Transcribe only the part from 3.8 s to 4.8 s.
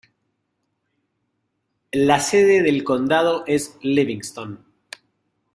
Livingston.